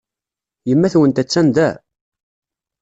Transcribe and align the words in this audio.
Yemma-twent 0.69 1.21
attan 1.21 1.47
da? 1.55 1.69